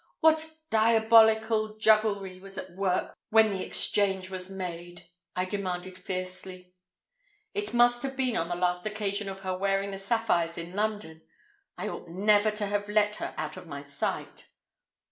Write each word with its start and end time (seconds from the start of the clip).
"What 0.19 0.51
diabolic 0.71 1.43
jugglery 1.77 2.39
was 2.39 2.57
at 2.57 2.71
work 2.75 3.13
when 3.29 3.51
the 3.51 3.63
exchange 3.63 4.31
was 4.31 4.49
made?" 4.49 5.07
I 5.35 5.45
demanded 5.45 5.95
fiercely. 5.95 6.73
"It 7.53 7.75
must 7.75 8.01
have 8.01 8.17
been 8.17 8.35
on 8.35 8.49
the 8.49 8.55
last 8.55 8.83
occasion 8.87 9.29
of 9.29 9.41
her 9.41 9.55
wearing 9.55 9.91
the 9.91 9.99
sapphires 9.99 10.57
in 10.57 10.73
London. 10.75 11.21
I 11.77 11.87
ought 11.87 12.07
never 12.07 12.49
to 12.49 12.65
have 12.65 12.89
let 12.89 13.17
her 13.17 13.35
out 13.37 13.57
of 13.57 13.67
my 13.67 13.83
sight." 13.83 14.47